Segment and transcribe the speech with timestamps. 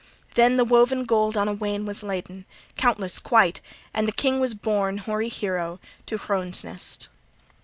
[0.33, 3.61] Then the woven gold on a wain was laden countless quite!
[3.93, 7.07] and the king was borne, hoary hero, to Hrones Ness.